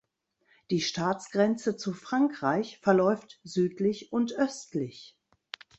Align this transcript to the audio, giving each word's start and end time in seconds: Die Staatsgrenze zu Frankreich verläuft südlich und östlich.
Die 0.71 0.81
Staatsgrenze 0.81 1.77
zu 1.77 1.93
Frankreich 1.93 2.79
verläuft 2.81 3.39
südlich 3.43 4.11
und 4.11 4.33
östlich. 4.33 5.15